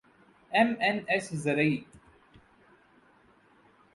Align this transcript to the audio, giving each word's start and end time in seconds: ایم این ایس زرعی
ایم 0.53 0.77
این 0.81 1.05
ایس 1.09 1.33
زرعی 1.33 1.85